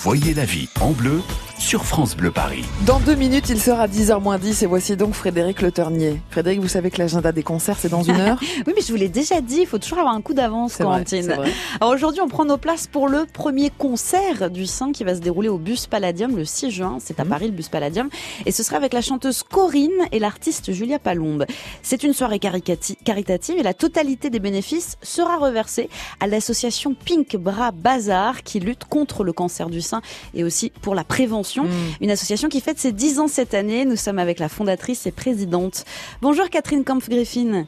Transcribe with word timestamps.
Voyez 0.00 0.32
la 0.32 0.44
vie 0.44 0.68
en 0.80 0.92
bleu 0.92 1.20
sur 1.58 1.84
France 1.84 2.16
Bleu 2.16 2.30
Paris. 2.30 2.64
Dans 2.86 3.00
deux 3.00 3.14
minutes, 3.16 3.48
il 3.50 3.60
sera 3.60 3.88
10h 3.88 4.38
10 4.38 4.62
et 4.62 4.66
voici 4.66 4.96
donc 4.96 5.12
Frédéric 5.14 5.60
Le 5.60 5.72
Ternier. 5.72 6.20
Frédéric, 6.30 6.60
vous 6.60 6.68
savez 6.68 6.90
que 6.90 6.98
l'agenda 6.98 7.32
des 7.32 7.42
concerts, 7.42 7.76
c'est 7.78 7.88
dans 7.88 8.02
une 8.04 8.16
heure 8.20 8.38
Oui, 8.66 8.72
mais 8.76 8.80
je 8.80 8.88
vous 8.92 8.96
l'ai 8.96 9.08
déjà 9.08 9.40
dit, 9.40 9.58
il 9.62 9.66
faut 9.66 9.78
toujours 9.78 9.98
avoir 9.98 10.14
un 10.14 10.20
coup 10.22 10.34
d'avance, 10.34 10.76
Quentin. 10.76 11.02
c'est 11.04 11.22
vrai. 11.22 11.50
Alors 11.80 11.92
aujourd'hui, 11.92 12.20
on 12.22 12.28
prend 12.28 12.44
nos 12.44 12.58
places 12.58 12.86
pour 12.86 13.08
le 13.08 13.26
premier 13.26 13.70
concert 13.70 14.50
du 14.50 14.66
Saint 14.66 14.92
qui 14.92 15.02
va 15.04 15.14
se 15.16 15.20
dérouler 15.20 15.48
au 15.48 15.58
Bus 15.58 15.86
Palladium 15.88 16.36
le 16.36 16.44
6 16.44 16.70
juin. 16.70 16.98
C'est 17.00 17.18
à 17.20 17.24
Mhm. 17.24 17.30
Paris, 17.30 17.46
le 17.46 17.52
Bus 17.52 17.68
Palladium. 17.68 18.08
Et 18.46 18.52
ce 18.52 18.62
sera 18.62 18.76
avec 18.76 18.92
la 18.94 19.02
chanteuse 19.02 19.42
Corinne 19.42 19.90
et 20.12 20.20
l'artiste 20.20 20.72
Julia 20.72 20.98
Palombe. 21.00 21.44
C'est 21.82 22.04
une 22.04 22.12
soirée 22.12 22.38
caritative 22.38 23.58
et 23.58 23.62
la 23.64 23.74
totalité 23.74 24.30
des 24.30 24.38
bénéfices 24.38 24.96
sera 25.02 25.36
reversée 25.36 25.90
à 26.20 26.28
l'association 26.28 26.94
Pink 26.94 27.36
Bras 27.36 27.72
Bazar 27.72 28.42
qui 28.44 28.60
lutte 28.60 28.84
contre 28.84 29.24
le 29.24 29.32
cancer 29.32 29.68
du 29.68 29.80
sein 29.82 30.00
et 30.34 30.44
aussi 30.44 30.70
pour 30.82 30.94
la 30.94 31.02
prévention. 31.04 31.47
Mm. 31.56 31.68
Une 32.02 32.10
association 32.10 32.48
qui 32.48 32.60
fête 32.60 32.78
ses 32.78 32.92
10 32.92 33.20
ans 33.20 33.28
cette 33.28 33.54
année. 33.54 33.84
Nous 33.84 33.96
sommes 33.96 34.18
avec 34.18 34.38
la 34.38 34.48
fondatrice 34.48 35.06
et 35.06 35.12
présidente. 35.12 35.84
Bonjour 36.22 36.48
Catherine 36.50 36.84
Kampf-Griffin. 36.84 37.66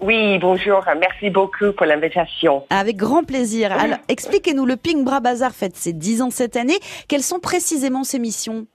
Oui, 0.00 0.38
bonjour. 0.38 0.84
Merci 1.00 1.30
beaucoup 1.30 1.72
pour 1.72 1.86
l'invitation. 1.86 2.64
Avec 2.68 2.96
grand 2.96 3.24
plaisir. 3.24 3.72
Alors, 3.72 3.98
expliquez-nous, 4.08 4.66
le 4.66 4.76
Pink 4.76 5.04
Bras 5.04 5.20
Bazar 5.20 5.52
fête 5.52 5.76
ses 5.76 5.92
10 5.94 6.22
ans 6.22 6.30
cette 6.30 6.56
année. 6.56 6.78
Quelles 7.08 7.22
sont 7.22 7.38
précisément 7.38 8.04
ses 8.04 8.18
missions? 8.18 8.66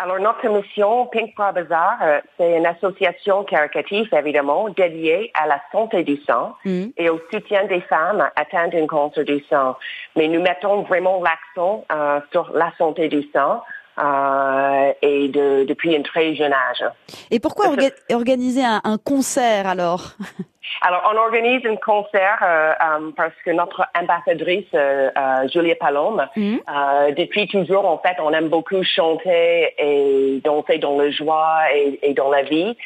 Alors, 0.00 0.18
notre 0.18 0.48
mission, 0.48 1.06
Pink 1.06 1.34
Bra 1.34 1.52
Bazaar, 1.52 1.98
euh, 2.02 2.20
c'est 2.36 2.56
une 2.56 2.66
association 2.66 3.44
caritative, 3.44 4.08
évidemment, 4.14 4.68
dédiée 4.70 5.30
à 5.34 5.46
la 5.46 5.60
santé 5.70 6.02
du 6.02 6.16
sang 6.26 6.56
Mhm. 6.64 6.92
et 6.96 7.10
au 7.10 7.20
soutien 7.30 7.64
des 7.64 7.80
femmes 7.82 8.28
atteintes 8.36 8.72
d'un 8.72 8.86
cancer 8.86 9.24
du 9.24 9.40
sang. 9.50 9.76
Mais 10.16 10.28
nous 10.28 10.40
mettons 10.40 10.82
vraiment 10.82 11.22
l'accent 11.22 11.84
euh, 11.92 12.20
sur 12.32 12.50
la 12.54 12.72
santé 12.78 13.08
du 13.08 13.22
sang 13.32 13.62
euh, 13.98 14.92
et 15.02 15.28
de- 15.28 15.64
depuis 15.64 15.96
un 15.96 16.02
très 16.02 16.34
jeune 16.34 16.52
âge. 16.52 16.84
Et 17.30 17.40
pourquoi 17.40 17.66
orga- 17.68 17.92
organiser 18.12 18.64
un, 18.64 18.80
un 18.84 18.98
concert 18.98 19.66
alors? 19.66 20.12
Alors, 20.82 21.10
on 21.12 21.16
organise 21.16 21.64
un 21.64 21.76
concert 21.76 22.38
euh, 22.42 22.72
euh, 22.72 23.10
parce 23.16 23.32
que 23.44 23.50
notre 23.52 23.86
ambassadrice, 23.98 24.66
euh, 24.74 25.10
Julia 25.52 25.76
Palombe, 25.76 26.22
Mhm. 26.36 26.58
euh, 26.68 27.12
depuis 27.12 27.46
toujours, 27.48 27.86
en 27.86 27.98
fait, 27.98 28.16
on 28.20 28.32
aime 28.32 28.48
beaucoup 28.48 28.82
chanter 28.82 29.74
et 29.78 30.40
danser 30.44 30.78
dans 30.78 30.98
la 30.98 31.10
joie 31.10 31.58
et, 31.74 32.00
et 32.02 32.14
dans 32.14 32.30
la 32.30 32.42
vie. 32.42 32.76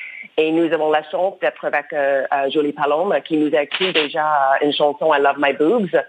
Et 0.40 0.52
nous 0.52 0.72
avons 0.72 0.90
la 0.90 1.02
chance 1.10 1.34
d'être 1.42 1.66
avec 1.66 1.92
euh, 1.92 2.24
euh, 2.32 2.48
Julie 2.48 2.72
Palombe 2.72 3.14
qui 3.26 3.36
nous 3.36 3.54
a 3.54 3.62
écrit 3.62 3.92
déjà 3.92 4.24
euh, 4.24 4.64
une 4.64 4.72
chanson 4.72 5.12
I 5.12 5.20
Love 5.20 5.36
My 5.38 5.52
Boobs. 5.52 5.90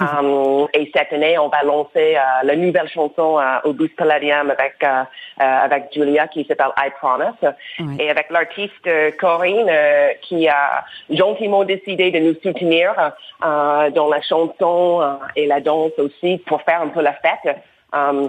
Um, 0.00 0.66
et 0.72 0.90
cette 0.94 1.12
année, 1.12 1.36
on 1.36 1.48
va 1.48 1.62
lancer 1.62 2.16
euh, 2.16 2.20
la 2.44 2.56
nouvelle 2.56 2.88
chanson 2.88 3.38
euh, 3.38 3.58
au 3.64 3.74
Boost 3.74 3.96
Palladium 3.96 4.50
avec, 4.50 4.82
avec 5.36 5.92
Julia 5.92 6.26
qui 6.28 6.44
s'appelle 6.44 6.70
I 6.78 6.90
Promise. 6.98 7.98
Et 7.98 8.08
avec 8.08 8.30
l'artiste 8.30 8.88
Corinne 9.18 9.70
qui 10.22 10.48
a 10.48 10.84
gentiment 11.10 11.64
décidé 11.64 12.10
de 12.12 12.18
nous 12.18 12.34
soutenir 12.40 12.94
dans 13.42 14.08
la 14.08 14.22
chanson 14.22 15.18
et 15.36 15.46
la 15.46 15.60
danse 15.60 15.92
aussi 15.98 16.38
pour 16.46 16.62
faire 16.62 16.80
un 16.80 16.88
peu 16.88 17.02
la 17.02 17.14
fête, 17.14 17.56
euh, 17.94 18.28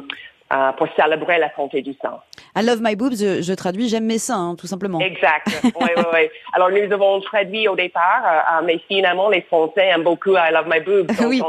euh, 0.54 0.72
pour 0.74 0.88
célébrer 0.96 1.38
la 1.40 1.54
santé 1.56 1.82
du 1.82 1.94
sang. 2.02 2.20
I 2.56 2.64
love 2.66 2.80
my 2.82 2.96
boobs, 2.96 3.16
je, 3.16 3.42
je 3.42 3.54
traduis 3.54 3.88
j'aime 3.88 4.06
mes 4.06 4.18
seins, 4.18 4.50
hein, 4.52 4.56
tout 4.58 4.68
simplement. 4.68 5.00
Exact. 5.00 5.48
Oui, 5.64 5.88
oui, 5.98 6.04
oui. 6.14 6.30
Alors, 6.54 6.70
nous 6.70 6.92
avons 6.94 7.20
traduit 7.22 7.68
au 7.68 7.76
départ, 7.76 8.22
euh, 8.26 8.62
mais 8.66 8.80
finalement, 8.88 9.30
les 9.30 9.42
Français 9.42 9.86
aiment 9.88 10.04
beaucoup 10.04 10.34
I 10.36 10.52
love 10.52 10.68
my 10.68 10.80
boobs. 10.82 11.08
Donc, 11.18 11.28
Oui. 11.30 11.42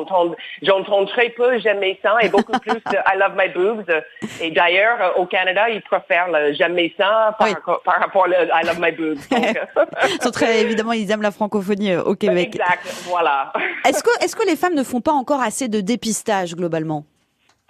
j'entends, 0.64 1.05
très 1.06 1.30
peu 1.30 1.58
j'aime 1.58 1.80
mes 1.80 1.98
seins 2.03 2.19
et 2.20 2.28
beaucoup 2.28 2.53
plus 2.61 2.75
de 2.75 2.97
I 2.97 3.19
love 3.19 3.33
my 3.36 3.48
boobs. 3.48 3.91
Et 4.41 4.50
d'ailleurs, 4.50 4.98
euh, 5.00 5.20
au 5.20 5.27
Canada, 5.27 5.69
ils 5.69 5.83
préfèrent 5.83 6.28
le 6.30 6.53
j'aime 6.55 6.75
mes 6.75 6.95
seins 6.97 7.33
par, 7.39 7.48
Oui. 7.48 7.55
par 7.84 8.00
rapport 8.00 8.27
au 8.27 8.30
I 8.30 8.64
love 8.67 8.80
my 8.80 8.92
boobs. 8.92 9.19
Donc, 9.30 9.58
Ils 10.14 10.23
sont 10.23 10.30
très 10.30 10.61
évidemment, 10.61 10.92
ils 10.92 11.11
aiment 11.11 11.23
la 11.23 11.30
francophonie 11.33 11.96
au 11.96 12.14
Québec. 12.14 12.55
exact. 12.55 12.86
Voilà. 13.08 13.52
Est-ce 13.86 14.02
que, 14.02 14.24
est-ce 14.24 14.36
que 14.36 14.46
les 14.46 14.57
femmes 14.57 14.74
ne 14.74 14.84
font 14.84 15.01
pas 15.01 15.13
encore 15.13 15.40
assez 15.40 15.69
de 15.69 15.80
dépistage 15.80 16.55
globalement? 16.55 17.05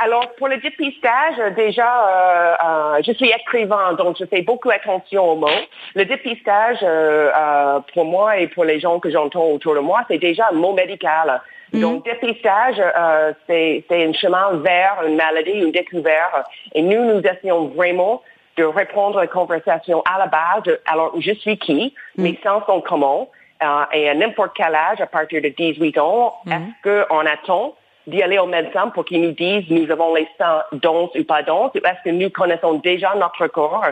Alors, 0.04 0.32
pour 0.36 0.48
le 0.48 0.56
dépistage, 0.56 1.54
déjà, 1.54 1.86
euh, 1.86 2.54
euh, 2.64 3.02
je 3.06 3.12
suis 3.12 3.30
écrivain, 3.30 3.92
donc 3.92 4.16
je 4.18 4.24
fais 4.24 4.42
beaucoup 4.42 4.70
attention 4.70 5.30
aux 5.30 5.36
mots. 5.36 5.46
Le 5.94 6.04
dépistage, 6.04 6.78
euh, 6.82 7.30
euh, 7.36 7.80
pour 7.94 8.04
moi 8.04 8.38
et 8.38 8.48
pour 8.48 8.64
les 8.64 8.80
gens 8.80 8.98
que 8.98 9.10
j'entends 9.10 9.46
autour 9.46 9.76
de 9.76 9.80
moi, 9.80 10.00
c'est 10.08 10.18
déjà 10.18 10.48
un 10.50 10.56
mot 10.56 10.72
médical. 10.72 11.40
Donc, 11.72 12.04
dépistage, 12.04 12.76
euh, 12.78 13.32
c'est 13.46 13.84
c'est 13.88 14.04
un 14.04 14.12
chemin 14.12 14.56
vers 14.56 15.04
une 15.06 15.16
maladie, 15.16 15.52
une 15.52 15.72
découverte. 15.72 16.46
Et 16.74 16.82
nous, 16.82 17.02
nous 17.04 17.20
essayons 17.20 17.68
vraiment 17.68 18.22
de 18.56 18.64
répondre 18.64 19.18
à 19.18 19.22
la 19.22 19.26
conversation 19.28 20.02
à 20.02 20.18
la 20.18 20.26
base. 20.26 20.64
de, 20.64 20.80
alors, 20.84 21.14
je 21.18 21.32
suis 21.32 21.56
qui? 21.58 21.94
Mes 22.18 22.38
seins 22.42 22.62
sont 22.66 22.82
comment? 22.82 23.30
Euh, 23.62 23.84
et 23.92 24.08
à 24.08 24.14
n'importe 24.14 24.52
quel 24.56 24.74
âge, 24.74 25.00
à 25.00 25.06
partir 25.06 25.40
de 25.40 25.48
18 25.48 25.96
ans, 25.98 26.34
est-ce 26.46 27.06
qu'on 27.06 27.24
attend 27.24 27.74
d'y 28.06 28.22
aller 28.22 28.38
au 28.38 28.46
médecin 28.46 28.88
pour 28.88 29.04
qu'il 29.04 29.22
nous 29.22 29.32
dise 29.32 29.64
nous 29.70 29.90
avons 29.90 30.14
les 30.14 30.28
seins 30.38 30.62
denses 30.72 31.14
ou 31.14 31.24
pas 31.24 31.42
denses, 31.42 31.72
ou 31.74 31.78
est-ce 31.78 32.02
que 32.04 32.10
nous 32.10 32.30
connaissons 32.30 32.74
déjà 32.74 33.14
notre 33.14 33.46
corps 33.46 33.84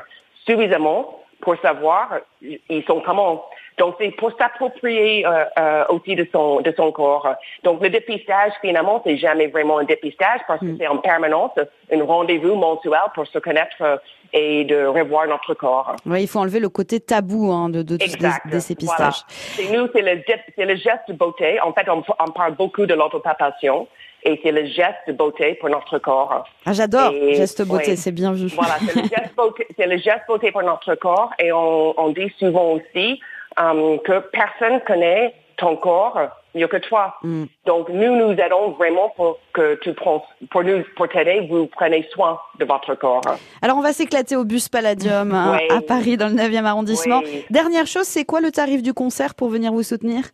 suffisamment 0.47 1.17
pour 1.41 1.57
savoir 1.61 2.19
ils 2.43 2.85
sont 2.87 3.01
comment. 3.01 3.45
Donc 3.79 3.95
c'est 3.99 4.11
pour 4.11 4.31
s'approprier 4.39 5.27
euh, 5.27 5.45
euh, 5.59 5.85
aussi 5.89 6.15
de 6.15 6.27
son 6.33 6.61
de 6.61 6.73
son 6.77 6.93
corps. 6.93 7.35
Donc 7.65 7.83
le 7.83 7.89
dépistage 7.89 8.53
finalement 8.61 9.01
c'est 9.05 9.17
jamais 9.17 9.47
vraiment 9.47 9.79
un 9.79 9.85
dépistage 9.85 10.41
parce 10.47 10.61
que 10.61 10.77
c'est 10.79 10.87
en 10.87 10.99
permanence 10.99 11.53
un 11.91 12.05
rendez-vous 12.05 12.57
mensuel 12.57 13.01
pour 13.15 13.27
se 13.27 13.39
connaître 13.39 13.77
euh, 13.81 13.97
et 14.33 14.65
de 14.65 14.85
revoir 14.87 15.27
notre 15.27 15.55
corps. 15.55 15.97
Ouais, 16.07 16.23
il 16.23 16.29
faut 16.29 16.39
enlever 16.39 16.61
le 16.61 16.69
côté 16.69 17.01
tabou 17.01 17.51
hein, 17.51 17.69
de, 17.69 17.83
de, 17.83 17.95
Exact. 17.95 18.47
des, 18.47 18.53
des 18.53 18.61
ces 18.61 18.75
pistaches. 18.77 19.23
Voilà. 19.27 19.71
C'est 19.71 19.77
nous, 19.77 19.89
c'est 19.93 20.03
le, 20.03 20.65
le 20.73 20.77
geste 20.77 21.09
de 21.09 21.15
beauté. 21.15 21.61
En 21.61 21.73
fait, 21.73 21.89
on, 21.89 22.03
on 22.19 22.31
parle 22.31 22.55
beaucoup 22.55 22.87
de 22.87 22.95
l'autopalpation 22.95 23.89
et 24.23 24.41
c'est 24.43 24.53
le 24.53 24.67
geste 24.67 24.99
de 25.09 25.13
beauté 25.13 25.55
pour 25.55 25.69
notre 25.69 25.99
corps. 25.99 26.45
Ah, 26.67 26.73
j'adore, 26.73 27.13
geste 27.33 27.63
beauté, 27.67 27.93
oui. 27.93 27.97
c'est 27.97 28.13
bien 28.13 28.33
vu. 28.33 28.47
Voilà, 28.49 28.77
c'est 28.79 28.95
le 28.95 29.09
geste 29.09 29.35
beauté, 29.37 29.67
c'est 29.77 29.87
le 29.87 29.99
geste 29.99 30.27
beauté 30.29 30.53
pour 30.53 30.63
notre 30.63 30.95
corps 30.95 31.31
et 31.39 31.53
on, 31.53 31.99
on 31.99 32.09
dit 32.11 32.33
souvent 32.39 32.73
aussi 32.73 33.21
euh, 33.61 33.99
que 33.99 34.19
personne 34.31 34.81
connaît 34.87 35.35
ton 35.57 35.77
corps 35.77 36.19
mieux 36.55 36.67
que 36.67 36.79
toi. 36.79 37.15
Mm. 37.23 37.45
Donc 37.67 37.89
nous 37.91 38.17
nous 38.17 38.33
aidons 38.33 38.71
vraiment 38.73 39.11
pour 39.11 39.39
que 39.53 39.77
tu 39.83 39.93
prends, 39.95 40.25
pour 40.51 40.65
nous, 40.65 40.83
pour 40.97 41.09
t'aider, 41.09 41.47
vous 41.49 41.67
prenez 41.67 42.09
soin 42.13 42.41
de 42.59 42.65
votre 42.65 42.95
corps. 42.95 43.23
Alors 43.63 43.77
on 43.77 43.83
va 43.83 43.93
s'éclater 43.93 44.37
au 44.37 44.45
bus 44.45 44.69
Palladium 44.69 45.33
hein, 45.33 45.59
Oui. 45.59 45.77
à 45.77 45.81
Paris 45.81 46.17
dans 46.17 46.29
le 46.29 46.35
9e 46.35 46.65
arrondissement. 46.65 47.21
Oui. 47.25 47.45
Dernière 47.51 47.87
chose, 47.87 48.05
c'est 48.07 48.25
quoi 48.25 48.41
le 48.41 48.51
tarif 48.51 48.83
du 48.83 48.93
concert 48.95 49.35
pour 49.35 49.49
venir 49.49 49.73
vous 49.73 49.83
soutenir? 49.83 50.25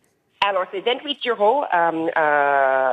Alors, 0.48 0.64
c'est 0.70 0.80
28 0.80 1.26
euros 1.28 1.64
euh, 1.64 2.06
euh, 2.16 2.92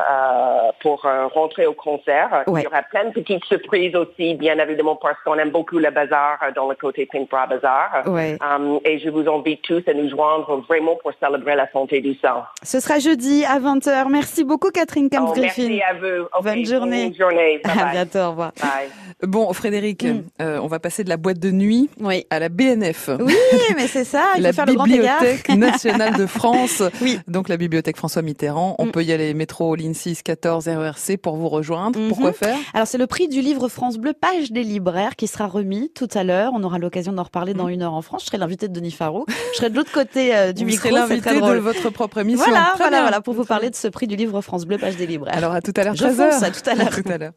pour 0.83 1.03
euh, 1.05 1.25
rentrer 1.27 1.66
au 1.66 1.73
concert. 1.73 2.44
Ouais. 2.45 2.61
Il 2.61 2.63
y 2.66 2.67
aura 2.67 2.83
plein 2.83 3.05
de 3.05 3.11
petites 3.13 3.44
surprises 3.45 3.95
aussi, 3.95 4.35
bien 4.35 4.59
évidemment, 4.59 4.95
parce 4.97 5.17
qu'on 5.25 5.35
aime 5.39 5.49
beaucoup 5.49 5.79
le 5.79 5.89
bazar 5.89 6.38
euh, 6.44 6.51
dans 6.55 6.69
le 6.69 6.75
côté 6.75 7.07
Pink 7.11 7.29
Bra 7.31 7.47
Bazar. 7.47 8.03
Ouais. 8.05 8.38
Euh, 8.44 8.79
et 8.85 8.99
je 8.99 9.09
vous 9.09 9.27
invite 9.27 9.61
tous 9.63 9.81
à 9.88 9.94
nous 9.94 10.09
joindre 10.09 10.57
vraiment 10.67 10.95
pour 11.01 11.11
célébrer 11.19 11.55
la 11.55 11.71
santé 11.71 12.01
du 12.01 12.13
sang. 12.16 12.44
Ce 12.61 12.79
sera 12.79 12.99
jeudi 12.99 13.44
à 13.45 13.59
20h. 13.59 14.09
Merci 14.11 14.44
beaucoup 14.44 14.69
Catherine 14.69 15.09
Oh, 15.11 15.16
Kampf-Griffin. 15.16 15.63
merci 15.69 15.81
à 15.81 15.94
vous. 15.94 16.27
Bonne 16.44 16.66
journée. 16.66 17.05
Bonne 17.09 17.15
journée. 17.17 17.61
Bye 17.63 17.71
à 17.79 17.83
bye. 17.85 17.91
bientôt, 17.94 18.19
au 18.19 18.29
revoir. 18.31 18.51
Bye. 18.61 18.89
Bon, 19.23 19.51
Frédéric, 19.53 20.05
euh, 20.41 20.59
on 20.61 20.67
va 20.67 20.79
passer 20.79 21.03
de 21.05 21.09
la 21.09 21.15
boîte 21.17 21.39
de 21.39 21.50
nuit 21.51 21.89
Oui. 22.01 22.25
à 22.29 22.39
la 22.39 22.50
BNF. 22.50 23.09
Oui, 23.21 23.33
mais 23.77 23.88
c'est 23.88 24.03
ça, 24.03 24.23
il 24.35 24.44
la 24.44 24.50
faut 24.50 24.55
faire 24.57 24.65
le 24.65 24.73
grand. 24.73 24.83
Bibliothèque 24.83 25.47
nationale 25.55 26.17
de 26.17 26.25
France. 26.25 26.83
Oui. 27.01 27.19
Donc 27.27 27.47
la 27.47 27.55
bibliothèque 27.57 27.95
François 27.95 28.21
Mitterrand. 28.21 28.75
On 28.79 28.88
Mm. 28.88 28.91
peut 28.91 29.03
y 29.03 29.13
aller 29.13 29.33
métro, 29.33 29.75
ligne 29.75 29.94
6, 29.94 30.23
14, 30.23 30.67
RERC 30.75 31.17
pour 31.22 31.35
vous 31.38 31.50
rejoindre. 31.50 32.00
Mhm. 32.00 32.09
Pourquoi 32.09 32.34
faire? 32.34 32.57
Alors 32.73 32.88
c'est 32.88 32.97
le 32.97 33.07
prix 33.07 33.28
du 33.28 33.41
livre 33.41 33.67
France 33.69 33.97
Bleu, 33.97 34.13
page 34.13 34.51
des 34.51 34.63
libraires, 34.63 35.15
qui 35.15 35.27
sera 35.27 35.48
remis 35.48 35.92
tout 35.94 36.07
à 36.13 36.24
l'heure. 36.24 36.51
On 36.56 36.63
aura 36.63 36.77
l'occasion 36.80 37.13
d'en 37.13 37.24
reparler 37.24 37.53
dans 37.53 37.68
une 37.68 37.81
heure 37.81 37.94
en 37.94 38.01
France. 38.01 38.21
Je 38.24 38.27
serai 38.27 38.38
l'invité 38.38 38.68
de 38.68 38.74
Denis 38.74 38.92
Farou. 38.92 39.25
Je 39.53 39.57
serai 39.57 39.69
de 39.69 39.75
l'autre 39.75 39.92
côté 39.92 40.36
euh, 40.36 40.51
du 40.53 40.63
Vous 40.63 40.69
micro. 40.69 40.89
l'invité 40.89 41.33
de 41.39 41.59
votre 41.59 41.89
propre 41.89 42.19
émission. 42.19 42.44
Voilà, 42.45 42.65
Très 42.69 42.77
voilà, 42.77 42.89
bien. 42.92 43.01
voilà, 43.01 43.21
pour 43.21 43.33
vous 43.33 43.45
parler 43.45 43.69
de 43.69 43.75
ce 43.75 43.88
prix 43.88 44.07
du 44.07 44.15
livre 44.15 44.42
France 44.42 44.65
Bleu, 44.65 44.77
page 44.77 44.95
des 44.98 45.07
libraires. 45.07 45.36
Alors 45.38 45.53
à 45.53 45.62
tout 45.62 45.74
à 45.75 45.83
l'heure, 45.83 45.95
Je 45.95 46.06
13h. 46.06 46.31
fonce, 46.31 46.44
à 46.44 46.51
tout 46.51 46.69
à 46.69 46.75
l'heure. 46.75 46.89
tout 46.89 47.09
à 47.09 47.18
l'heure. 47.18 47.33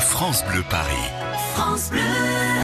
France 0.00 0.44
Bleu 0.50 0.62
Paris. 0.70 0.94
France 1.54 1.90
Bleu. 1.90 2.00